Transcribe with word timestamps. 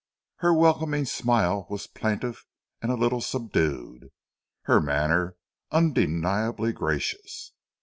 Her 0.37 0.51
welcoming 0.51 1.05
smile 1.05 1.67
was 1.69 1.85
plaintive 1.85 2.43
and 2.81 2.91
a 2.91 2.95
little 2.97 3.21
subdued, 3.21 4.09
her 4.63 4.81
manner 4.81 5.35
undeniably 5.71 6.73
gracious. 6.73 7.51